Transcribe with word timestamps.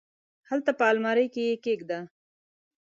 هلته 0.49 0.71
په 0.79 0.83
المارۍ 0.91 1.27
کي 1.33 1.41
یې 1.49 1.55
کښېږده! 1.63 1.99